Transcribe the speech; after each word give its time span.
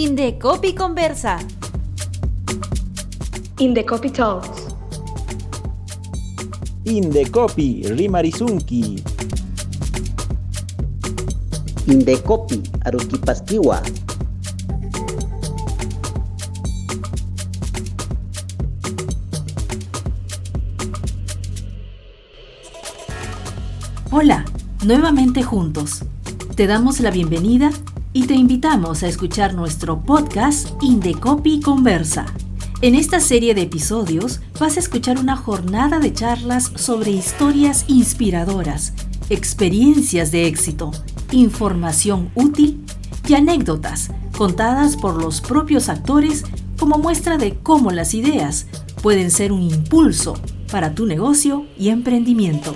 Indecopi 0.00 0.74
Conversa. 0.74 1.44
Indecopi 3.58 4.12
Talks. 4.12 4.66
Indecopi 6.84 7.82
Rimarizunki. 7.84 9.02
Indecopi 11.86 12.62
Aruquipastiwa. 12.84 13.82
Hola, 24.12 24.44
nuevamente 24.84 25.42
juntos. 25.42 26.04
Te 26.54 26.68
damos 26.68 27.00
la 27.00 27.10
bienvenida 27.10 27.72
y 28.18 28.26
te 28.26 28.34
invitamos 28.34 29.04
a 29.04 29.06
escuchar 29.06 29.54
nuestro 29.54 30.00
podcast 30.00 30.70
Indecopi 30.82 31.60
Conversa. 31.60 32.26
En 32.82 32.96
esta 32.96 33.20
serie 33.20 33.54
de 33.54 33.62
episodios 33.62 34.40
vas 34.58 34.76
a 34.76 34.80
escuchar 34.80 35.20
una 35.20 35.36
jornada 35.36 36.00
de 36.00 36.12
charlas 36.12 36.72
sobre 36.74 37.12
historias 37.12 37.84
inspiradoras, 37.86 38.92
experiencias 39.30 40.32
de 40.32 40.48
éxito, 40.48 40.90
información 41.30 42.32
útil 42.34 42.84
y 43.28 43.34
anécdotas 43.34 44.10
contadas 44.36 44.96
por 44.96 45.22
los 45.22 45.40
propios 45.40 45.88
actores 45.88 46.42
como 46.76 46.98
muestra 46.98 47.38
de 47.38 47.54
cómo 47.60 47.92
las 47.92 48.14
ideas 48.14 48.66
pueden 49.00 49.30
ser 49.30 49.52
un 49.52 49.62
impulso 49.62 50.34
para 50.72 50.92
tu 50.92 51.06
negocio 51.06 51.66
y 51.78 51.90
emprendimiento. 51.90 52.74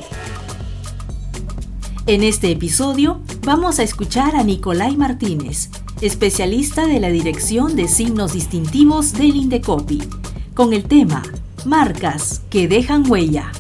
En 2.07 2.23
este 2.23 2.53
episodio 2.53 3.21
vamos 3.45 3.81
a 3.81 3.83
escuchar 3.83 4.37
a 4.37 4.45
Nicolai 4.45 4.97
Martínez, 4.97 5.69
especialista 6.01 6.87
de 6.87 7.01
la 7.01 7.09
Dirección 7.09 7.75
de 7.75 7.89
Signos 7.89 8.35
Distintivos 8.35 9.13
del 9.15 9.35
Indecopi, 9.35 10.09
con 10.55 10.73
el 10.73 10.85
tema 10.85 11.23
Marcas 11.67 12.43
que 12.51 12.69
dejan 12.69 13.11
huella. 13.11 13.51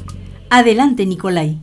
Adelante, 0.51 1.05
Nicolai. 1.05 1.61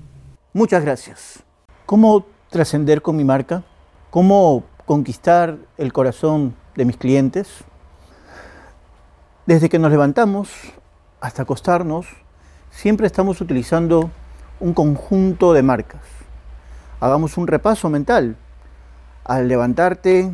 Muchas 0.52 0.84
gracias. 0.84 1.44
¿Cómo 1.86 2.26
trascender 2.50 3.02
con 3.02 3.16
mi 3.16 3.24
marca? 3.24 3.64
¿Cómo 4.10 4.66
conquistar 4.86 5.58
el 5.78 5.94
corazón 5.94 6.56
de 6.76 6.86
mis 6.86 6.98
clientes? 6.98 7.48
Desde 9.46 9.70
que 9.70 9.80
nos 9.80 9.92
levantamos 9.92 10.50
hasta 11.22 11.44
acostarnos, 11.44 12.06
siempre 12.70 13.08
estamos 13.08 13.40
utilizando 13.40 14.12
un 14.60 14.74
conjunto 14.74 15.54
de 15.54 15.64
marcas 15.64 16.19
hagamos 17.00 17.38
un 17.38 17.48
repaso 17.48 17.90
mental. 17.90 18.36
Al 19.24 19.48
levantarte 19.48 20.32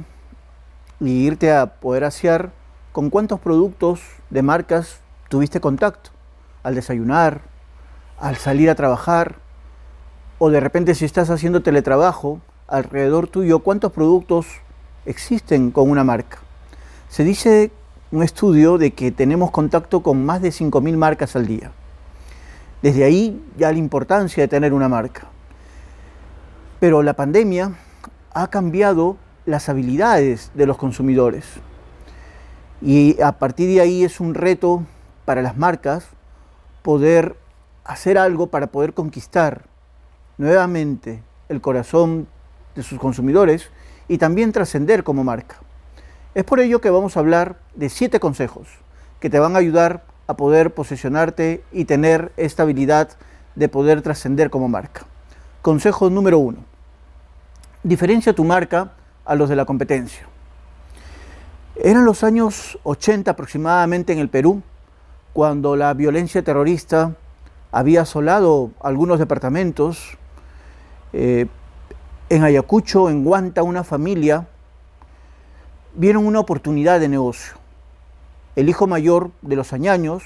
y 0.99 1.09
irte 1.09 1.53
a 1.53 1.75
poder 1.75 2.03
asear, 2.03 2.51
¿con 2.91 3.09
cuántos 3.09 3.39
productos 3.39 4.01
de 4.29 4.41
marcas 4.41 4.99
tuviste 5.29 5.59
contacto? 5.59 6.11
Al 6.63 6.75
desayunar, 6.75 7.41
al 8.19 8.37
salir 8.37 8.69
a 8.69 8.75
trabajar, 8.75 9.35
o 10.37 10.49
de 10.49 10.59
repente 10.59 10.95
si 10.95 11.05
estás 11.05 11.29
haciendo 11.29 11.61
teletrabajo, 11.61 12.39
alrededor 12.67 13.27
tuyo, 13.27 13.59
¿cuántos 13.59 13.91
productos 13.91 14.47
existen 15.05 15.71
con 15.71 15.89
una 15.89 16.03
marca? 16.03 16.39
Se 17.09 17.23
dice 17.23 17.71
un 18.11 18.23
estudio 18.23 18.77
de 18.77 18.91
que 18.91 19.11
tenemos 19.11 19.51
contacto 19.51 20.01
con 20.01 20.25
más 20.25 20.41
de 20.41 20.49
5.000 20.49 20.97
marcas 20.97 21.35
al 21.35 21.47
día. 21.47 21.71
Desde 22.81 23.03
ahí 23.03 23.43
ya 23.57 23.71
la 23.71 23.77
importancia 23.77 24.43
de 24.43 24.47
tener 24.47 24.73
una 24.73 24.89
marca. 24.89 25.27
Pero 26.85 27.01
la 27.01 27.15
pandemia 27.15 27.71
ha 28.35 28.51
cambiado 28.51 29.17
las 29.47 29.69
habilidades 29.69 30.51
de 30.53 30.67
los 30.67 30.77
consumidores. 30.77 31.43
Y 32.79 33.19
a 33.23 33.39
partir 33.39 33.67
de 33.69 33.81
ahí 33.81 34.03
es 34.03 34.19
un 34.19 34.35
reto 34.35 34.83
para 35.25 35.41
las 35.41 35.57
marcas 35.57 36.05
poder 36.83 37.37
hacer 37.85 38.19
algo 38.19 38.51
para 38.51 38.67
poder 38.67 38.93
conquistar 38.93 39.63
nuevamente 40.37 41.23
el 41.49 41.59
corazón 41.59 42.27
de 42.75 42.83
sus 42.83 42.99
consumidores 42.99 43.71
y 44.07 44.19
también 44.19 44.51
trascender 44.51 45.03
como 45.03 45.23
marca. 45.23 45.55
Es 46.35 46.43
por 46.43 46.59
ello 46.59 46.81
que 46.81 46.91
vamos 46.91 47.17
a 47.17 47.21
hablar 47.21 47.57
de 47.73 47.89
siete 47.89 48.19
consejos 48.19 48.67
que 49.19 49.31
te 49.31 49.39
van 49.39 49.55
a 49.55 49.57
ayudar 49.57 50.03
a 50.27 50.35
poder 50.37 50.71
posicionarte 50.71 51.63
y 51.71 51.85
tener 51.85 52.31
esta 52.37 52.61
habilidad 52.61 53.09
de 53.55 53.69
poder 53.69 54.03
trascender 54.03 54.51
como 54.51 54.69
marca. 54.69 55.07
Consejo 55.63 56.11
número 56.11 56.37
uno. 56.37 56.74
Diferencia 57.85 58.33
tu 58.33 58.43
marca 58.43 58.93
a 59.25 59.35
los 59.35 59.47
de 59.47 59.55
la 59.55 59.65
competencia. 59.65 60.25
Eran 61.75 62.03
los 62.03 62.23
años 62.23 62.79
80 62.81 63.29
aproximadamente 63.29 64.11
en 64.11 64.17
el 64.17 64.27
Perú, 64.27 64.63
cuando 65.33 65.75
la 65.75 65.93
violencia 65.93 66.43
terrorista 66.43 67.13
había 67.71 68.01
asolado 68.01 68.71
algunos 68.81 69.19
departamentos. 69.19 70.17
Eh, 71.13 71.45
en 72.29 72.43
Ayacucho, 72.43 73.07
en 73.07 73.23
Guanta, 73.23 73.61
una 73.61 73.83
familia 73.83 74.47
vieron 75.93 76.25
una 76.25 76.39
oportunidad 76.39 76.99
de 76.99 77.07
negocio. 77.07 77.53
El 78.55 78.67
hijo 78.67 78.87
mayor 78.87 79.29
de 79.43 79.57
los 79.57 79.73
añaños 79.73 80.23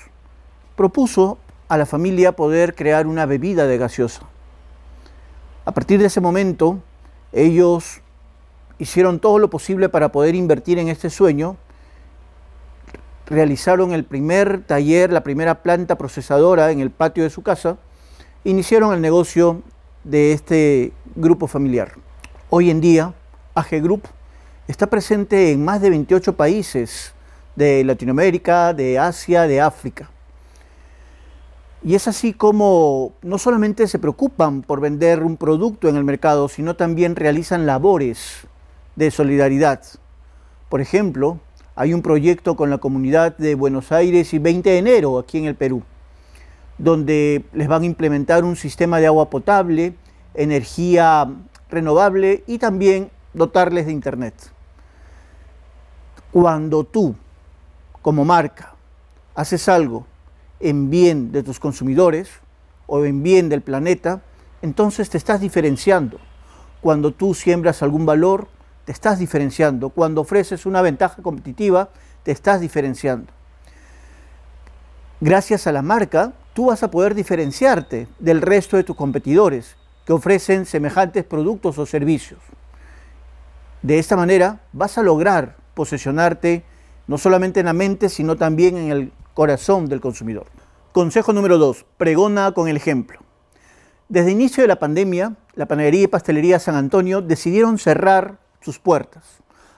propuso 0.78 1.38
a 1.68 1.78
la 1.78 1.86
familia 1.86 2.38
poder 2.38 2.74
crear 2.74 3.06
una 3.06 3.26
bebida 3.26 3.68
de 3.68 3.78
gaseosa. 3.78 4.22
A 5.66 5.74
partir 5.74 6.00
de 6.00 6.06
ese 6.06 6.22
momento, 6.22 6.82
ellos 7.32 8.02
hicieron 8.80 9.20
todo 9.20 9.40
lo 9.40 9.50
posible 9.50 9.90
para 9.90 10.12
poder 10.12 10.36
invertir 10.36 10.80
en 10.80 10.90
este 10.90 11.10
sueño. 11.10 11.58
Realizaron 13.28 13.92
el 13.92 14.06
primer 14.06 14.64
taller, 14.64 15.12
la 15.12 15.22
primera 15.22 15.62
planta 15.62 15.98
procesadora 15.98 16.72
en 16.72 16.80
el 16.80 16.90
patio 16.90 17.24
de 17.24 17.30
su 17.30 17.44
casa. 17.44 17.78
Iniciaron 18.44 18.94
el 18.94 19.02
negocio 19.02 19.62
de 20.04 20.34
este 20.34 20.94
grupo 21.16 21.48
familiar. 21.48 21.94
Hoy 22.50 22.72
en 22.72 22.82
día, 22.82 23.14
AG 23.54 23.82
Group 23.82 24.04
está 24.68 24.88
presente 24.88 25.52
en 25.52 25.64
más 25.64 25.82
de 25.82 25.90
28 25.90 26.36
países 26.36 27.14
de 27.56 27.84
Latinoamérica, 27.84 28.74
de 28.74 28.98
Asia, 28.98 29.44
de 29.44 29.62
África. 29.62 30.10
Y 31.82 31.96
es 31.96 32.08
así 32.10 32.34
como 32.34 33.14
no 33.22 33.38
solamente 33.38 33.88
se 33.88 34.00
preocupan 34.00 34.64
por 34.64 34.82
vender 34.82 35.24
un 35.24 35.38
producto 35.38 35.88
en 35.88 35.96
el 35.96 36.04
mercado, 36.04 36.50
sino 36.50 36.76
también 36.76 37.16
realizan 37.16 37.66
labores 37.66 38.48
de 38.98 39.12
solidaridad. 39.12 39.82
Por 40.68 40.82
ejemplo, 40.82 41.40
hay 41.76 41.94
un 41.94 42.02
proyecto 42.02 42.58
con 42.58 42.70
la 42.70 42.80
comunidad 42.80 43.38
de 43.38 43.56
Buenos 43.56 43.94
Aires 43.94 44.34
y 44.34 44.40
20 44.40 44.70
de 44.70 44.78
enero 44.78 45.18
aquí 45.18 45.38
en 45.38 45.46
el 45.46 45.56
Perú, 45.56 45.82
donde 46.78 47.46
les 47.54 47.70
van 47.70 47.84
a 47.84 47.86
implementar 47.86 48.44
un 48.44 48.58
sistema 48.58 49.00
de 49.00 49.08
agua 49.08 49.30
potable, 49.30 49.96
energía 50.34 51.32
renovable 51.70 52.44
y 52.46 52.58
también 52.58 53.10
dotarles 53.34 53.86
de 53.86 53.94
Internet. 53.94 54.34
Cuando 56.32 56.84
tú, 56.84 57.16
como 58.02 58.26
marca, 58.26 58.76
haces 59.34 59.70
algo 59.70 60.06
en 60.60 60.90
bien 60.90 61.32
de 61.32 61.44
tus 61.44 61.60
consumidores 61.60 62.30
o 62.88 63.06
en 63.06 63.24
bien 63.24 63.50
del 63.50 63.62
planeta, 63.62 64.22
entonces 64.62 65.10
te 65.10 65.18
estás 65.18 65.42
diferenciando. 65.42 66.20
Cuando 66.82 67.12
tú 67.12 67.34
siembras 67.34 67.82
algún 67.84 68.06
valor, 68.06 68.48
te 68.86 68.92
estás 68.92 69.20
diferenciando. 69.20 69.90
Cuando 69.90 70.22
ofreces 70.22 70.66
una 70.66 70.82
ventaja 70.82 71.22
competitiva, 71.22 71.90
te 72.24 72.32
estás 72.32 72.62
diferenciando. 72.62 73.32
Gracias 75.22 75.68
a 75.68 75.72
la 75.72 75.82
marca, 75.82 76.34
tú 76.54 76.68
vas 76.68 76.82
a 76.82 76.90
poder 76.90 77.14
diferenciarte 77.14 78.08
del 78.20 78.42
resto 78.42 78.78
de 78.78 78.84
tus 78.84 78.96
competidores 78.96 79.76
que 80.06 80.14
ofrecen 80.14 80.66
semejantes 80.66 81.24
productos 81.24 81.78
o 81.78 81.86
servicios. 81.86 82.40
De 83.82 84.00
esta 84.00 84.16
manera 84.16 84.62
vas 84.74 84.98
a 84.98 85.04
lograr 85.04 85.56
posesionarte 85.74 86.64
no 87.08 87.18
solamente 87.18 87.60
en 87.60 87.68
la 87.68 87.74
mente, 87.74 88.10
sino 88.10 88.36
también 88.36 88.78
en 88.78 88.92
el 88.92 89.12
corazón 89.34 89.88
del 89.88 90.02
consumidor. 90.02 90.48
Consejo 90.92 91.34
número 91.34 91.58
dos, 91.58 91.86
pregona 91.98 92.52
con 92.52 92.68
el 92.68 92.76
ejemplo. 92.76 93.20
Desde 94.08 94.32
el 94.32 94.34
inicio 94.34 94.64
de 94.64 94.68
la 94.68 94.80
pandemia, 94.80 95.36
la 95.54 95.68
panadería 95.68 96.04
y 96.04 96.08
pastelería 96.08 96.58
San 96.58 96.76
Antonio 96.76 97.22
decidieron 97.22 97.78
cerrar 97.78 98.40
sus 98.60 98.80
puertas. 98.80 99.24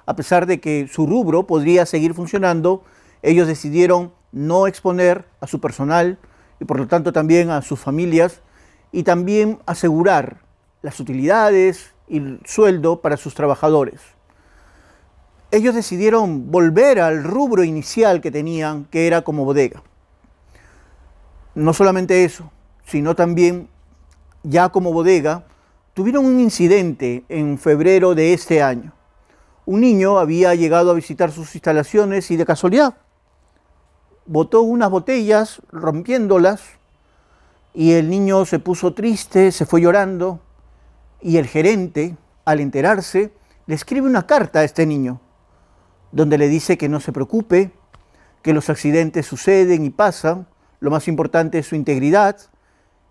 A 0.05 0.15
pesar 0.15 0.45
de 0.45 0.61
que 0.61 0.87
su 0.87 1.05
rubro 1.05 1.45
podría 1.47 1.85
seguir 1.85 2.13
funcionando, 2.13 2.83
ellos 3.21 3.47
decidieron 3.47 4.13
no 4.31 4.67
exponer 4.67 5.25
a 5.41 5.47
su 5.47 5.59
personal 5.59 6.17
y 6.59 6.65
por 6.65 6.79
lo 6.79 6.87
tanto 6.87 7.11
también 7.11 7.49
a 7.49 7.61
sus 7.61 7.79
familias 7.79 8.41
y 8.93 9.03
también 9.03 9.59
asegurar 9.65 10.37
las 10.81 10.99
utilidades 10.99 11.93
y 12.07 12.17
el 12.17 12.39
sueldo 12.45 13.01
para 13.01 13.17
sus 13.17 13.35
trabajadores 13.35 13.99
ellos 15.51 15.75
decidieron 15.75 16.49
volver 16.49 16.99
al 16.99 17.25
rubro 17.25 17.65
inicial 17.65 18.21
que 18.21 18.31
tenían, 18.31 18.85
que 18.85 19.05
era 19.05 19.21
como 19.21 19.43
bodega. 19.43 19.83
No 21.55 21.73
solamente 21.73 22.23
eso, 22.23 22.51
sino 22.85 23.15
también 23.15 23.69
ya 24.43 24.69
como 24.69 24.93
bodega, 24.93 25.45
tuvieron 25.93 26.25
un 26.25 26.39
incidente 26.39 27.25
en 27.29 27.57
febrero 27.57 28.15
de 28.15 28.33
este 28.33 28.61
año. 28.61 28.93
Un 29.65 29.81
niño 29.81 30.17
había 30.17 30.55
llegado 30.55 30.91
a 30.91 30.95
visitar 30.95 31.31
sus 31.31 31.53
instalaciones 31.55 32.31
y 32.31 32.37
de 32.37 32.45
casualidad 32.45 32.95
botó 34.25 34.61
unas 34.61 34.89
botellas 34.89 35.61
rompiéndolas 35.71 36.61
y 37.73 37.93
el 37.93 38.09
niño 38.09 38.45
se 38.45 38.59
puso 38.59 38.93
triste, 38.93 39.51
se 39.51 39.65
fue 39.65 39.81
llorando 39.81 40.39
y 41.21 41.37
el 41.37 41.47
gerente, 41.47 42.15
al 42.45 42.59
enterarse, 42.59 43.33
le 43.67 43.75
escribe 43.75 44.07
una 44.07 44.25
carta 44.25 44.59
a 44.59 44.63
este 44.63 44.85
niño 44.85 45.19
donde 46.11 46.37
le 46.37 46.47
dice 46.47 46.77
que 46.77 46.89
no 46.89 46.99
se 46.99 47.11
preocupe, 47.11 47.71
que 48.41 48.53
los 48.53 48.69
accidentes 48.69 49.25
suceden 49.25 49.85
y 49.85 49.89
pasan, 49.89 50.47
lo 50.81 50.89
más 50.89 51.07
importante 51.07 51.59
es 51.59 51.67
su 51.67 51.75
integridad 51.75 52.37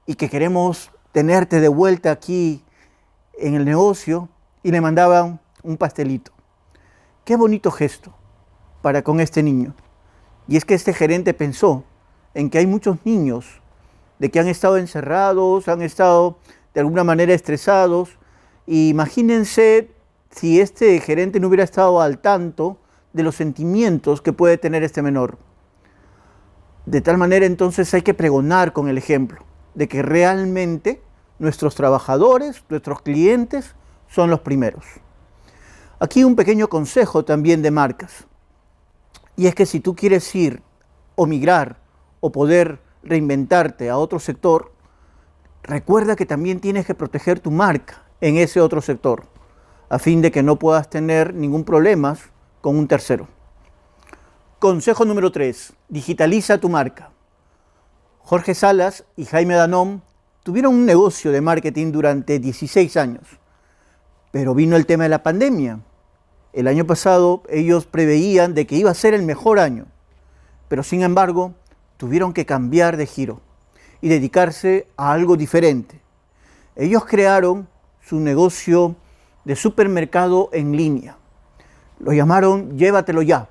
y 0.05 0.17
que 0.17 0.28
queremos 0.28 0.90
tenerte 1.12 1.61
de 1.61 1.69
vuelta 1.69 2.11
aquí 2.11 2.64
en 3.38 3.55
el 3.55 3.64
negocio 3.64 4.28
y 4.64 4.72
le 4.72 4.81
mandaban 4.81 5.40
un 5.62 5.76
pastelito. 5.76 6.32
Qué 7.25 7.37
bonito 7.37 7.70
gesto 7.70 8.12
para 8.82 9.02
con 9.02 9.20
este 9.20 9.43
niño. 9.44 9.75
Y 10.49 10.56
es 10.56 10.64
que 10.64 10.75
este 10.75 10.93
gerente 10.93 11.32
pensó 11.32 11.84
en 12.34 12.50
que 12.50 12.58
hay 12.58 12.67
muchos 12.67 12.99
niños 13.05 13.46
de 14.19 14.32
que 14.32 14.40
han 14.40 14.49
estado 14.49 14.76
encerrados, 14.76 15.69
han 15.69 15.81
estado 15.81 16.38
de 16.75 16.81
alguna 16.81 17.05
manera 17.05 17.32
estresados. 17.32 18.19
Imagínense 18.67 19.93
si 20.31 20.61
este 20.61 20.99
gerente 20.99 21.38
no 21.38 21.46
hubiera 21.46 21.64
estado 21.64 22.00
al 22.00 22.19
tanto 22.19 22.78
de 23.12 23.22
los 23.22 23.37
sentimientos 23.37 24.20
que 24.20 24.32
puede 24.32 24.58
tener 24.58 24.82
este 24.82 25.02
menor. 25.02 25.38
De 26.87 27.00
tal 27.00 27.19
manera 27.19 27.47
entonces 27.47 27.93
hay 27.94 28.03
que 28.03 28.15
pregonar 28.15 28.73
con 28.73 28.88
el 28.88 28.99
ejemplo 28.99 29.44
de 29.75 29.88
que 29.88 30.03
realmente 30.03 31.03
nuestros 31.38 31.75
trabajadores, 31.75 32.65
nuestros 32.69 33.03
clientes 33.03 33.75
son 34.09 34.31
los 34.31 34.41
primeros. 34.41 34.85
Aquí 35.99 36.25
un 36.25 36.37
pequeño 36.37 36.69
consejo 36.69 37.25
también 37.25 37.62
de 37.62 37.71
marcas. 37.71 38.27
Y 39.37 39.47
es 39.47 39.55
que 39.55 39.67
si 39.67 39.81
tú 39.81 39.94
quieres 39.94 40.35
ir 40.35 40.62
o 41.15 41.27
migrar 41.27 41.79
o 42.21 42.32
poder 42.32 42.81
reinventarte 43.03 43.91
a 43.91 43.99
otro 43.99 44.19
sector, 44.19 44.73
recuerda 45.62 46.17
que 46.17 46.27
también 46.27 46.61
tienes 46.61 46.87
que 46.87 46.94
proteger 46.94 47.41
tu 47.41 47.50
marca 47.50 48.05
en 48.21 48.37
ese 48.37 48.61
otro 48.61 48.82
sector, 48.82 49.25
a 49.88 49.99
fin 49.99 50.21
de 50.21 50.31
que 50.31 50.43
no 50.43 50.59
puedas 50.59 50.91
tener 50.91 51.35
ningún 51.35 51.65
problema 51.65 52.17
con 52.61 52.77
un 52.77 52.88
tercero. 52.88 53.29
Consejo 54.61 55.07
número 55.07 55.33
3. 55.33 55.73
Digitaliza 55.89 56.59
tu 56.59 56.69
marca. 56.69 57.12
Jorge 58.19 58.55
Salas 58.55 59.05
y 59.17 59.25
Jaime 59.25 59.55
Danón 59.55 60.03
tuvieron 60.43 60.75
un 60.75 60.85
negocio 60.85 61.33
de 61.33 61.41
marketing 61.41 61.93
durante 61.93 62.39
16 62.39 62.95
años, 62.99 63.23
pero 64.31 64.55
vino 64.55 64.77
el 64.77 64.85
tema 64.85 65.05
de 65.05 65.09
la 65.09 65.23
pandemia 65.23 65.81
el 66.53 66.69
año 66.69 66.87
pasado 66.87 67.43
ellos 67.49 67.87
preveían 67.87 68.53
de 68.53 68.67
que 68.67 68.77
iba 68.77 68.91
a 68.91 68.95
ser 68.95 69.15
el 69.15 69.23
mejor 69.23 69.59
año, 69.59 69.87
pero 70.69 70.83
sin 70.83 71.01
embargo 71.01 71.55
tuvieron 71.97 72.35
que 72.35 72.45
cambiar 72.45 72.99
de 72.99 73.06
giro 73.06 73.41
y 74.03 74.11
dedicarse 74.11 74.89
a 74.99 75.13
algo 75.13 75.39
diferente. 75.39 76.03
Ellos 76.77 77.06
crearon 77.06 77.67
su 78.03 78.21
negocio 78.21 78.95
de 79.47 79.56
supermercado 79.56 80.51
en 80.53 80.77
línea. 80.77 81.17
Lo 81.99 82.13
llamaron 82.13 82.77
Llévatelo 82.77 83.23
ya 83.23 83.49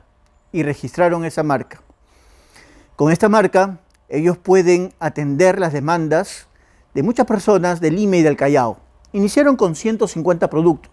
y 0.52 0.64
registraron 0.64 1.26
esa 1.26 1.44
marca. 1.44 1.82
Con 2.96 3.12
esta 3.12 3.30
marca 3.30 3.80
ellos 4.10 4.38
pueden 4.38 4.94
atender 5.00 5.60
las 5.60 5.74
demandas 5.74 6.48
de 6.94 7.04
muchas 7.04 7.26
personas 7.26 7.80
del 7.80 7.96
Lima 7.96 8.18
y 8.18 8.24
del 8.24 8.36
Callao. 8.36 8.80
Iniciaron 9.14 9.56
con 9.56 9.76
150 9.76 10.50
productos 10.50 10.92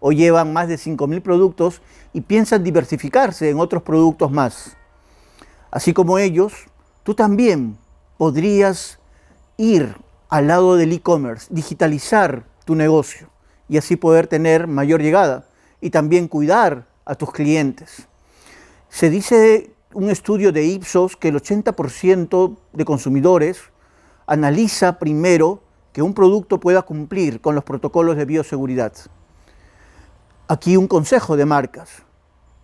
o 0.00 0.12
llevan 0.12 0.52
más 0.52 0.68
de 0.68 0.76
5.000 0.76 1.22
productos 1.22 1.80
y 2.12 2.20
piensan 2.20 2.64
diversificarse 2.64 3.48
en 3.48 3.60
otros 3.60 3.82
productos 3.82 4.30
más. 4.30 4.76
Así 5.70 5.92
como 5.92 6.18
ellos, 6.18 6.52
tú 7.02 7.14
también 7.14 7.78
podrías 8.18 8.98
ir 9.56 9.96
al 10.28 10.48
lado 10.48 10.76
del 10.76 10.92
e-commerce, 10.92 11.46
digitalizar 11.50 12.44
tu 12.64 12.74
negocio 12.74 13.30
y 13.68 13.78
así 13.78 13.96
poder 13.96 14.26
tener 14.26 14.66
mayor 14.66 15.00
llegada 15.00 15.46
y 15.80 15.90
también 15.90 16.28
cuidar 16.28 16.86
a 17.04 17.14
tus 17.14 17.32
clientes. 17.32 18.08
Se 18.96 19.10
dice 19.10 19.74
un 19.92 20.08
estudio 20.08 20.52
de 20.52 20.64
Ipsos 20.64 21.18
que 21.18 21.28
el 21.28 21.34
80% 21.34 22.56
de 22.72 22.84
consumidores 22.86 23.60
analiza 24.26 24.98
primero 24.98 25.62
que 25.92 26.00
un 26.00 26.14
producto 26.14 26.58
pueda 26.60 26.80
cumplir 26.80 27.42
con 27.42 27.54
los 27.54 27.62
protocolos 27.62 28.16
de 28.16 28.24
bioseguridad. 28.24 28.94
Aquí 30.48 30.78
un 30.78 30.88
consejo 30.88 31.36
de 31.36 31.44
marcas. 31.44 32.04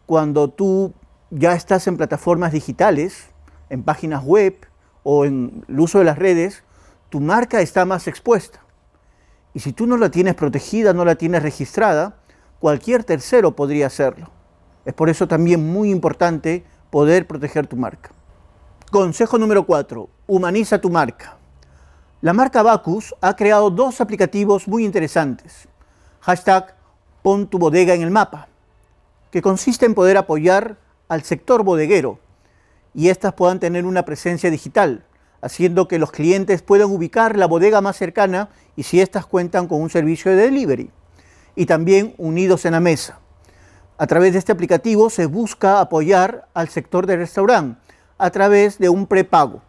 Cuando 0.07 0.49
tú 0.49 0.95
ya 1.29 1.53
estás 1.53 1.87
en 1.87 1.99
plataformas 1.99 2.53
digitales, 2.53 3.27
en 3.69 3.83
páginas 3.83 4.25
web 4.25 4.57
o 5.03 5.27
en 5.27 5.67
el 5.69 5.81
uso 5.81 5.99
de 5.99 6.07
las 6.07 6.19
redes, 6.19 6.65
tu 7.11 7.21
marca 7.21 7.61
está 7.61 7.85
más 7.85 8.09
expuesta. 8.09 8.65
Y 9.53 9.61
si 9.61 9.75
tú 9.75 9.87
no 9.87 9.99
la 9.99 10.11
tienes 10.11 10.35
protegida, 10.35 10.95
no 10.95 11.05
la 11.05 11.17
tienes 11.17 11.43
registrada, 11.43 12.17
cualquier 12.59 13.05
tercero 13.05 13.55
podría 13.55 13.89
hacerlo. 13.89 14.31
Es 14.85 14.95
por 14.95 15.09
eso 15.09 15.29
también 15.29 15.73
muy 15.73 15.91
importante 15.91 16.65
poder 16.91 17.27
proteger 17.27 17.67
tu 17.67 17.77
marca. 17.77 18.11
Consejo 18.91 19.39
número 19.39 19.65
4. 19.65 20.09
Humaniza 20.27 20.81
tu 20.81 20.91
marca. 20.91 21.39
La 22.21 22.33
marca 22.33 22.63
Bacus 22.63 23.15
ha 23.21 23.35
creado 23.35 23.71
dos 23.71 24.01
aplicativos 24.01 24.69
muy 24.69 24.85
interesantes. 24.85 25.67
Hashtag 26.21 26.77
Pon 27.23 27.47
tu 27.47 27.59
bodega 27.59 27.95
en 27.95 28.03
el 28.03 28.11
mapa, 28.11 28.49
que 29.31 29.43
consiste 29.43 29.87
en 29.87 29.95
poder 29.95 30.17
apoyar 30.17 30.77
al 31.09 31.23
sector 31.23 31.63
bodeguero 31.63 32.19
y 32.95 33.09
éstas 33.09 33.33
puedan 33.35 33.61
tener 33.61 33.87
una 33.87 34.05
presencia 34.05 34.51
digital, 34.51 35.05
haciendo 35.41 35.89
que 35.89 35.99
los 35.99 36.11
clientes 36.11 36.63
puedan 36.63 36.91
ubicar 36.91 37.37
la 37.37 37.47
bodega 37.47 37.81
más 37.81 37.97
cercana 37.97 38.51
y 38.77 38.83
si 38.83 39.01
éstas 39.01 39.25
cuentan 39.25 39.69
con 39.69 39.81
un 39.81 39.89
servicio 39.89 40.33
de 40.33 40.37
delivery. 40.37 40.91
Y 41.55 41.67
también 41.67 42.15
unidos 42.19 42.65
en 42.65 42.73
la 42.73 42.81
mesa. 42.81 43.22
A 43.99 44.07
través 44.07 44.33
de 44.33 44.39
este 44.39 44.53
aplicativo 44.53 45.11
se 45.11 45.27
busca 45.27 45.81
apoyar 45.81 46.49
al 46.55 46.69
sector 46.69 47.07
del 47.07 47.19
restaurante 47.19 47.81
a 48.19 48.31
través 48.31 48.79
de 48.79 48.89
un 48.89 49.07
prepago. 49.07 49.63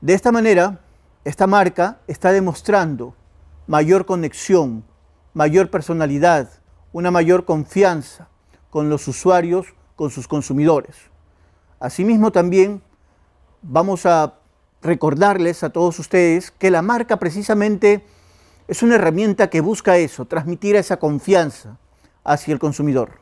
De 0.00 0.14
esta 0.14 0.32
manera, 0.32 0.80
esta 1.24 1.46
marca 1.46 1.98
está 2.06 2.32
demostrando 2.32 3.14
mayor 3.66 4.06
conexión, 4.06 4.84
mayor 5.34 5.70
personalidad, 5.70 6.48
una 6.92 7.10
mayor 7.10 7.44
confianza 7.44 8.28
con 8.70 8.88
los 8.88 9.06
usuarios, 9.08 9.74
con 9.94 10.10
sus 10.10 10.26
consumidores. 10.26 10.96
Asimismo 11.80 12.32
también 12.32 12.82
vamos 13.62 14.06
a 14.06 14.34
recordarles 14.80 15.62
a 15.62 15.70
todos 15.70 15.98
ustedes 15.98 16.50
que 16.50 16.70
la 16.70 16.82
marca 16.82 17.18
precisamente 17.18 18.04
es 18.68 18.82
una 18.82 18.94
herramienta 18.94 19.50
que 19.50 19.60
busca 19.60 19.98
eso, 19.98 20.24
transmitir 20.24 20.76
esa 20.76 20.98
confianza 20.98 21.76
hacia 22.28 22.52
el 22.52 22.58
consumidor. 22.58 23.12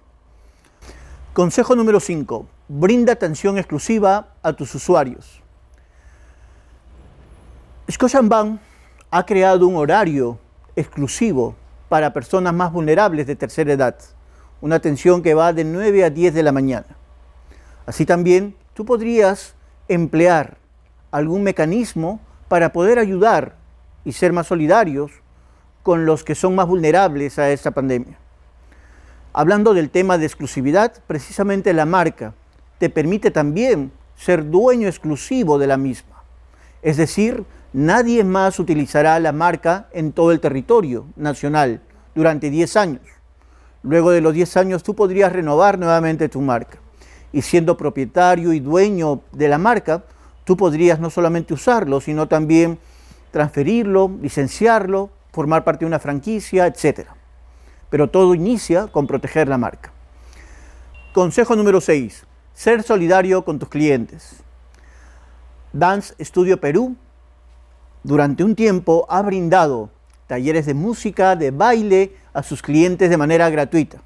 Consejo 1.33 1.77
número 1.77 2.01
5. 2.01 2.47
Brinda 2.67 3.13
atención 3.13 3.57
exclusiva 3.57 4.35
a 4.43 4.53
tus 4.53 4.75
usuarios. 4.75 5.41
Scotiabank 7.89 8.59
ha 9.13 9.25
creado 9.25 9.69
un 9.69 9.77
horario 9.77 10.39
exclusivo 10.75 11.55
para 11.89 12.13
personas 12.13 12.53
más 12.53 12.73
vulnerables 12.73 13.29
de 13.29 13.37
tercera 13.37 13.73
edad, 13.73 13.97
una 14.61 14.75
atención 14.75 15.23
que 15.23 15.35
va 15.35 15.53
de 15.53 15.63
9 15.63 16.05
a 16.05 16.11
10 16.11 16.35
de 16.35 16.43
la 16.43 16.51
mañana. 16.51 16.97
Así 17.87 18.05
también 18.05 18.57
tú 18.75 18.85
podrías 18.85 19.55
emplear 19.87 20.57
algún 21.13 21.45
mecanismo 21.45 22.19
para 22.49 22.73
poder 22.73 22.99
ayudar 22.99 23.55
y 24.05 24.13
ser 24.13 24.33
más 24.33 24.49
solidarios 24.49 25.13
con 25.85 26.07
los 26.07 26.25
que 26.25 26.35
son 26.35 26.57
más 26.57 26.67
vulnerables 26.67 27.39
a 27.39 27.51
esta 27.51 27.71
pandemia. 27.71 28.19
Hablando 29.39 29.75
del 29.75 29.91
tema 29.91 30.17
de 30.17 30.25
exclusividad, 30.25 30.95
precisamente 31.07 31.75
la 31.75 31.85
marca 31.85 32.33
te 32.79 32.89
permite 32.89 33.31
también 33.31 33.93
ser 34.17 34.49
dueño 34.49 34.89
exclusivo 34.89 35.59
de 35.59 35.67
la 35.67 35.77
misma. 35.77 36.23
Es 36.81 36.97
decir, 36.97 37.45
nadie 37.75 38.25
más 38.25 38.59
utilizará 38.59 39.21
la 39.21 39.33
marca 39.33 39.89
en 39.93 40.13
todo 40.13 40.33
el 40.33 40.41
territorio 40.41 41.05
nacional 41.17 41.83
durante 42.15 42.49
10 42.49 42.77
años. 42.77 43.03
Luego 43.83 44.11
de 44.11 44.23
los 44.23 44.33
10 44.33 44.57
años 44.57 44.83
tú 44.83 44.95
podrías 44.95 45.31
renovar 45.31 45.79
nuevamente 45.79 46.31
tu 46.31 46.41
marca. 46.41 46.79
Y 47.31 47.43
siendo 47.43 47.77
propietario 47.77 48.55
y 48.55 48.61
dueño 48.61 49.21
de 49.33 49.49
la 49.49 49.59
marca, 49.59 50.05
tú 50.45 50.57
podrías 50.57 50.99
no 50.99 51.11
solamente 51.11 51.53
usarlo, 51.53 52.01
sino 52.01 52.27
también 52.27 52.79
transferirlo, 53.33 54.11
licenciarlo, 54.23 55.11
formar 55.31 55.63
parte 55.63 55.81
de 55.81 55.89
una 55.89 55.99
franquicia, 55.99 56.67
etc. 56.67 57.16
Pero 57.97 58.11
todo 58.11 58.35
inicia 58.35 58.89
con 58.89 59.07
proteger 59.07 59.49
la 59.49 59.57
marca. 59.57 59.91
Consejo 61.15 61.57
número 61.57 61.81
6. 61.81 62.27
Ser 62.53 62.83
solidario 62.83 63.43
con 63.43 63.59
tus 63.59 63.71
clientes. 63.71 64.43
Dance 65.73 66.15
Studio 66.23 66.61
Perú 66.61 66.95
durante 68.03 68.45
un 68.45 68.55
tiempo 68.55 69.07
ha 69.09 69.23
brindado 69.23 69.89
talleres 70.27 70.67
de 70.67 70.75
música, 70.75 71.37
de 71.37 71.53
baile 71.53 72.15
a 72.35 72.43
sus 72.43 72.61
clientes 72.61 73.09
de 73.09 73.17
manera 73.17 73.49
gratuita. 73.49 74.03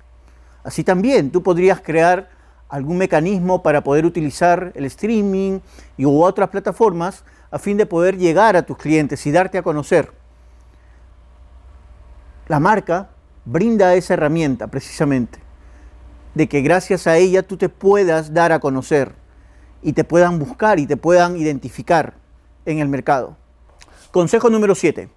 Así 0.62 0.84
también 0.84 1.32
tú 1.32 1.42
podrías 1.42 1.80
crear 1.80 2.30
algún 2.68 2.96
mecanismo 2.96 3.60
para 3.60 3.82
poder 3.82 4.06
utilizar 4.06 4.70
el 4.76 4.84
streaming 4.84 5.58
y 5.96 6.04
u 6.06 6.22
otras 6.22 6.48
plataformas 6.50 7.24
a 7.50 7.58
fin 7.58 7.76
de 7.76 7.86
poder 7.86 8.16
llegar 8.16 8.54
a 8.54 8.62
tus 8.62 8.76
clientes 8.76 9.26
y 9.26 9.32
darte 9.32 9.58
a 9.58 9.64
conocer. 9.64 10.12
La 12.46 12.60
marca 12.60 13.10
brinda 13.50 13.94
esa 13.94 14.14
herramienta 14.14 14.68
precisamente, 14.68 15.40
de 16.34 16.48
que 16.48 16.60
gracias 16.60 17.08
a 17.08 17.16
ella 17.16 17.42
tú 17.42 17.56
te 17.56 17.68
puedas 17.68 18.32
dar 18.32 18.52
a 18.52 18.60
conocer 18.60 19.12
y 19.82 19.92
te 19.92 20.04
puedan 20.04 20.38
buscar 20.38 20.78
y 20.78 20.86
te 20.86 20.96
puedan 20.96 21.36
identificar 21.36 22.14
en 22.64 22.78
el 22.78 22.88
mercado. 22.88 23.36
Consejo 24.12 24.50
número 24.50 24.76
7. 24.76 25.08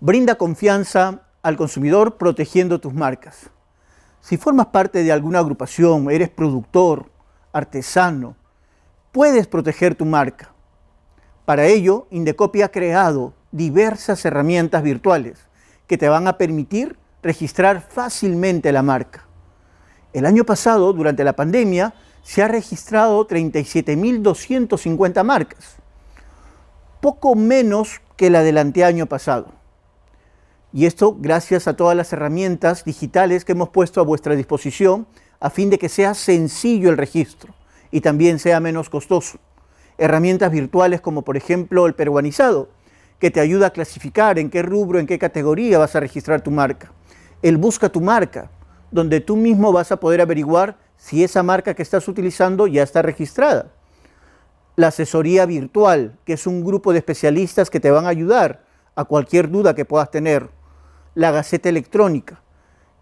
Brinda 0.00 0.34
confianza 0.34 1.22
al 1.42 1.56
consumidor 1.56 2.18
protegiendo 2.18 2.80
tus 2.80 2.92
marcas. 2.92 3.48
Si 4.20 4.36
formas 4.36 4.66
parte 4.66 5.02
de 5.02 5.12
alguna 5.12 5.38
agrupación, 5.38 6.10
eres 6.10 6.28
productor, 6.28 7.10
artesano, 7.52 8.36
puedes 9.10 9.46
proteger 9.46 9.94
tu 9.94 10.04
marca. 10.04 10.52
Para 11.46 11.64
ello, 11.64 12.08
Indecopy 12.10 12.60
ha 12.60 12.70
creado 12.70 13.32
diversas 13.52 14.22
herramientas 14.26 14.82
virtuales 14.82 15.38
que 15.86 15.96
te 15.96 16.08
van 16.08 16.26
a 16.28 16.36
permitir 16.36 16.98
registrar 17.24 17.80
fácilmente 17.80 18.70
la 18.70 18.82
marca. 18.82 19.26
El 20.12 20.26
año 20.26 20.44
pasado, 20.44 20.92
durante 20.92 21.24
la 21.24 21.32
pandemia, 21.32 21.94
se 22.22 22.42
ha 22.42 22.48
registrado 22.48 23.26
37.250 23.26 25.24
marcas, 25.24 25.76
poco 27.00 27.34
menos 27.34 28.00
que 28.16 28.30
la 28.30 28.42
del 28.42 28.58
anteaño 28.58 29.06
pasado. 29.06 29.48
Y 30.72 30.86
esto 30.86 31.16
gracias 31.18 31.66
a 31.66 31.76
todas 31.76 31.96
las 31.96 32.12
herramientas 32.12 32.84
digitales 32.84 33.44
que 33.44 33.52
hemos 33.52 33.70
puesto 33.70 34.00
a 34.00 34.04
vuestra 34.04 34.36
disposición 34.36 35.06
a 35.40 35.50
fin 35.50 35.70
de 35.70 35.78
que 35.78 35.88
sea 35.88 36.14
sencillo 36.14 36.90
el 36.90 36.96
registro 36.96 37.54
y 37.90 38.00
también 38.00 38.38
sea 38.38 38.60
menos 38.60 38.90
costoso. 38.90 39.38
Herramientas 39.98 40.50
virtuales 40.50 41.00
como 41.00 41.22
por 41.22 41.36
ejemplo 41.36 41.86
el 41.86 41.94
peruanizado, 41.94 42.68
que 43.18 43.30
te 43.30 43.40
ayuda 43.40 43.68
a 43.68 43.72
clasificar 43.72 44.38
en 44.38 44.50
qué 44.50 44.62
rubro, 44.62 44.98
en 44.98 45.06
qué 45.06 45.18
categoría 45.18 45.78
vas 45.78 45.94
a 45.96 46.00
registrar 46.00 46.40
tu 46.42 46.50
marca. 46.50 46.93
El 47.44 47.58
busca 47.58 47.90
tu 47.90 48.00
marca, 48.00 48.50
donde 48.90 49.20
tú 49.20 49.36
mismo 49.36 49.70
vas 49.70 49.92
a 49.92 50.00
poder 50.00 50.22
averiguar 50.22 50.78
si 50.96 51.22
esa 51.22 51.42
marca 51.42 51.74
que 51.74 51.82
estás 51.82 52.08
utilizando 52.08 52.66
ya 52.66 52.82
está 52.82 53.02
registrada. 53.02 53.66
La 54.76 54.86
asesoría 54.86 55.44
virtual, 55.44 56.16
que 56.24 56.32
es 56.32 56.46
un 56.46 56.64
grupo 56.64 56.92
de 56.92 57.00
especialistas 57.00 57.68
que 57.68 57.80
te 57.80 57.90
van 57.90 58.06
a 58.06 58.08
ayudar 58.08 58.64
a 58.94 59.04
cualquier 59.04 59.50
duda 59.50 59.74
que 59.74 59.84
puedas 59.84 60.10
tener 60.10 60.48
la 61.14 61.32
Gaceta 61.32 61.68
Electrónica, 61.68 62.40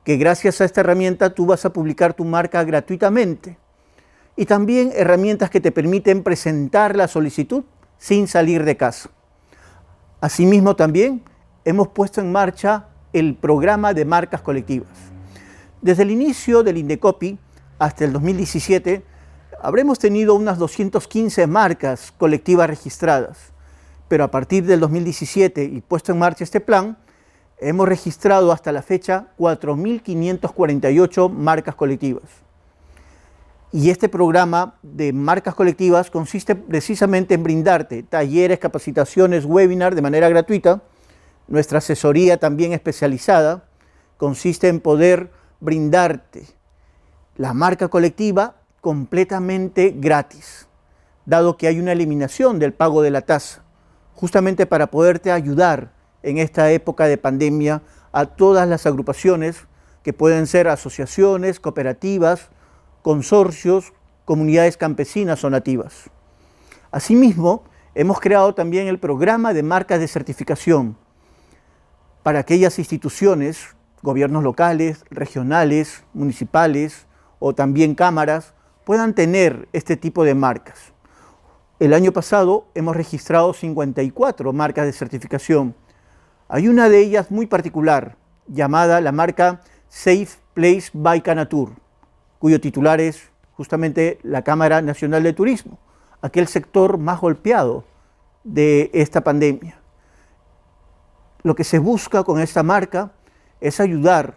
que 0.02 0.16
gracias 0.16 0.60
a 0.60 0.64
esta 0.64 0.80
herramienta 0.80 1.32
tú 1.32 1.46
vas 1.46 1.64
a 1.64 1.72
publicar 1.72 2.12
tu 2.12 2.24
marca 2.24 2.64
gratuitamente. 2.64 3.58
Y 4.34 4.46
también 4.46 4.90
herramientas 4.96 5.50
que 5.50 5.60
te 5.60 5.70
permiten 5.70 6.24
presentar 6.24 6.96
la 6.96 7.06
solicitud 7.06 7.62
sin 7.96 8.26
salir 8.26 8.64
de 8.64 8.76
casa. 8.76 9.08
Asimismo 10.20 10.74
también 10.74 11.22
hemos 11.64 11.86
puesto 11.86 12.20
en 12.20 12.32
marcha 12.32 12.88
el 13.12 13.34
programa 13.34 13.94
de 13.94 14.04
marcas 14.04 14.40
colectivas. 14.40 14.90
Desde 15.80 16.02
el 16.04 16.10
inicio 16.10 16.62
del 16.62 16.78
Indecopy 16.78 17.38
hasta 17.78 18.04
el 18.04 18.12
2017 18.12 19.02
habremos 19.60 19.98
tenido 19.98 20.34
unas 20.34 20.58
215 20.58 21.46
marcas 21.46 22.12
colectivas 22.16 22.68
registradas, 22.68 23.52
pero 24.08 24.24
a 24.24 24.30
partir 24.30 24.64
del 24.64 24.80
2017 24.80 25.64
y 25.64 25.80
puesto 25.80 26.12
en 26.12 26.18
marcha 26.18 26.44
este 26.44 26.60
plan, 26.60 26.98
hemos 27.58 27.88
registrado 27.88 28.52
hasta 28.52 28.72
la 28.72 28.82
fecha 28.82 29.28
4.548 29.38 31.30
marcas 31.30 31.74
colectivas. 31.74 32.24
Y 33.72 33.88
este 33.88 34.08
programa 34.08 34.74
de 34.82 35.12
marcas 35.14 35.54
colectivas 35.54 36.10
consiste 36.10 36.54
precisamente 36.54 37.34
en 37.34 37.42
brindarte 37.42 38.02
talleres, 38.02 38.58
capacitaciones, 38.58 39.46
webinars 39.46 39.96
de 39.96 40.02
manera 40.02 40.28
gratuita. 40.28 40.82
Nuestra 41.48 41.78
asesoría 41.78 42.38
también 42.38 42.72
especializada 42.72 43.64
consiste 44.16 44.68
en 44.68 44.80
poder 44.80 45.30
brindarte 45.60 46.46
la 47.36 47.54
marca 47.54 47.88
colectiva 47.88 48.56
completamente 48.80 49.94
gratis, 49.96 50.68
dado 51.24 51.56
que 51.56 51.66
hay 51.66 51.78
una 51.78 51.92
eliminación 51.92 52.58
del 52.58 52.72
pago 52.72 53.02
de 53.02 53.10
la 53.10 53.22
tasa, 53.22 53.64
justamente 54.14 54.66
para 54.66 54.88
poderte 54.88 55.32
ayudar 55.32 55.92
en 56.22 56.38
esta 56.38 56.70
época 56.70 57.06
de 57.06 57.18
pandemia 57.18 57.82
a 58.12 58.26
todas 58.26 58.68
las 58.68 58.86
agrupaciones 58.86 59.66
que 60.02 60.12
pueden 60.12 60.46
ser 60.46 60.68
asociaciones, 60.68 61.60
cooperativas, 61.60 62.50
consorcios, 63.02 63.92
comunidades 64.24 64.76
campesinas 64.76 65.42
o 65.44 65.50
nativas. 65.50 66.10
Asimismo, 66.90 67.64
hemos 67.94 68.20
creado 68.20 68.54
también 68.54 68.86
el 68.86 68.98
programa 68.98 69.54
de 69.54 69.62
marcas 69.62 70.00
de 70.00 70.08
certificación 70.08 70.96
para 72.22 72.40
aquellas 72.40 72.78
instituciones, 72.78 73.76
gobiernos 74.02 74.42
locales, 74.42 75.04
regionales, 75.10 76.04
municipales 76.14 77.06
o 77.38 77.54
también 77.54 77.94
cámaras, 77.94 78.54
puedan 78.84 79.14
tener 79.14 79.68
este 79.72 79.96
tipo 79.96 80.24
de 80.24 80.34
marcas. 80.34 80.92
El 81.80 81.94
año 81.94 82.12
pasado 82.12 82.66
hemos 82.74 82.96
registrado 82.96 83.52
54 83.52 84.52
marcas 84.52 84.86
de 84.86 84.92
certificación 84.92 85.74
hay 86.54 86.68
una 86.68 86.90
de 86.90 86.98
ellas 86.98 87.30
muy 87.30 87.46
particular, 87.46 88.16
llamada 88.46 89.00
la 89.00 89.10
marca 89.10 89.62
Safe 89.88 90.28
Place 90.52 90.90
by 90.92 91.22
Canatur, 91.22 91.70
cuyo 92.38 92.60
titular 92.60 93.00
es 93.00 93.30
justamente 93.56 94.18
la 94.22 94.42
Cámara 94.42 94.82
Nacional 94.82 95.22
de 95.22 95.32
Turismo, 95.32 95.78
aquel 96.20 96.48
sector 96.48 96.98
más 96.98 97.22
golpeado 97.22 97.84
de 98.44 98.90
esta 98.92 99.22
pandemia. 99.22 99.81
Lo 101.42 101.54
que 101.54 101.64
se 101.64 101.78
busca 101.78 102.24
con 102.24 102.40
esta 102.40 102.62
marca 102.62 103.12
es 103.60 103.80
ayudar 103.80 104.36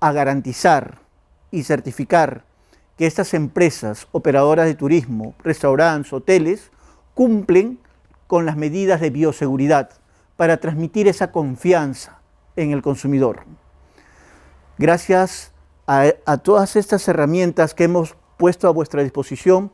a 0.00 0.12
garantizar 0.12 0.98
y 1.50 1.62
certificar 1.62 2.44
que 2.96 3.06
estas 3.06 3.34
empresas 3.34 4.08
operadoras 4.12 4.66
de 4.66 4.74
turismo, 4.74 5.34
restaurantes, 5.42 6.12
hoteles, 6.12 6.70
cumplen 7.14 7.78
con 8.26 8.46
las 8.46 8.56
medidas 8.56 9.00
de 9.00 9.10
bioseguridad 9.10 9.90
para 10.36 10.56
transmitir 10.56 11.08
esa 11.08 11.30
confianza 11.30 12.20
en 12.56 12.72
el 12.72 12.82
consumidor. 12.82 13.44
Gracias 14.78 15.52
a, 15.86 16.38
todas 16.38 16.76
estas 16.76 17.06
herramientas 17.08 17.74
que 17.74 17.84
hemos 17.84 18.16
puesto 18.36 18.68
a 18.68 18.72
vuestra 18.72 19.02
disposición, 19.02 19.70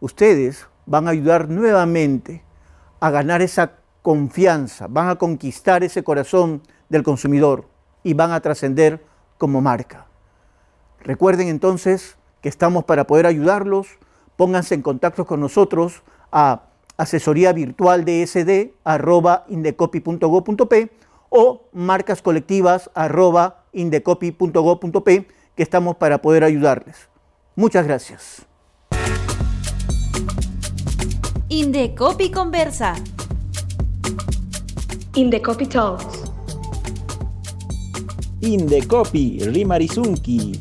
ustedes 0.00 0.66
van 0.86 1.06
a 1.06 1.10
ayudar 1.10 1.48
nuevamente 1.48 2.42
a 2.98 3.10
ganar 3.10 3.42
esa 3.42 3.79
confianza, 4.02 4.86
van 4.88 5.08
a 5.08 5.16
conquistar 5.16 5.84
ese 5.84 6.02
corazón 6.02 6.62
del 6.88 7.02
consumidor 7.02 7.68
y 8.02 8.14
van 8.14 8.32
a 8.32 8.40
trascender 8.40 9.04
como 9.38 9.60
marca. 9.60 10.06
Recuerden 11.00 11.48
entonces 11.48 12.16
que 12.40 12.48
estamos 12.48 12.84
para 12.84 13.06
poder 13.06 13.26
ayudarlos, 13.26 13.98
pónganse 14.36 14.74
en 14.74 14.82
contacto 14.82 15.26
con 15.26 15.40
nosotros 15.40 16.02
a 16.32 16.62
asesoría 16.96 17.52
virtual 17.52 18.04
indecopy.go.p 19.48 20.90
o 21.30 21.68
marcas 21.72 22.22
colectivas 22.22 22.90
arroba 22.94 23.64
indecopy.go.p 23.72 25.26
que 25.54 25.62
estamos 25.62 25.96
para 25.96 26.20
poder 26.20 26.44
ayudarles. 26.44 27.08
Muchas 27.56 27.86
gracias. 27.86 28.46
Indecopy 31.48 32.30
conversa. 32.30 32.94
Indecopy 35.16 35.66
Talks. 35.66 36.22
Indecopy 38.42 39.40
Rimarizunki. 39.40 40.56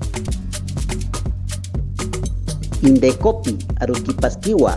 Indecopy 2.81 3.57
Aruquipastiwa. 3.79 4.75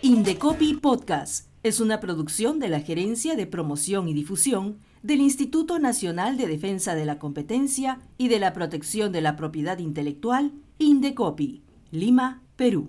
Indecopy 0.00 0.74
Podcast 0.80 1.48
es 1.62 1.80
una 1.80 2.00
producción 2.00 2.60
de 2.60 2.68
la 2.70 2.80
Gerencia 2.80 3.36
de 3.36 3.46
Promoción 3.46 4.08
y 4.08 4.14
Difusión 4.14 4.78
del 5.06 5.20
Instituto 5.20 5.78
Nacional 5.78 6.36
de 6.36 6.48
Defensa 6.48 6.96
de 6.96 7.04
la 7.04 7.20
Competencia 7.20 8.00
y 8.18 8.26
de 8.26 8.40
la 8.40 8.52
Protección 8.52 9.12
de 9.12 9.20
la 9.20 9.36
Propiedad 9.36 9.78
Intelectual, 9.78 10.50
Indecopy, 10.78 11.62
Lima, 11.92 12.42
Perú. 12.56 12.88